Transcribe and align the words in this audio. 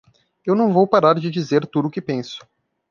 Eu 0.43 0.55
não 0.55 0.73
vou 0.73 0.87
parar 0.87 1.13
de 1.19 1.29
dizer 1.29 1.63
tudo 1.67 1.87
o 1.87 1.91
que 1.91 2.01
penso. 2.01 2.39